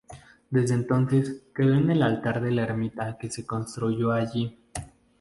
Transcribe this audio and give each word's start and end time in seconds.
Desde 0.49 0.73
entonces 0.73 1.43
quedó 1.53 1.75
en 1.75 1.91
el 1.91 2.01
altar 2.01 2.41
de 2.41 2.49
la 2.49 2.63
ermita 2.63 3.19
que 3.19 3.29
se 3.29 3.45
construyó 3.45 4.11
allí. 4.11 4.57